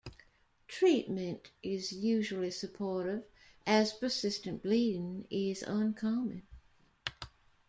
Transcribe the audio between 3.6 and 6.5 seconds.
as persistent bleeding is uncommon.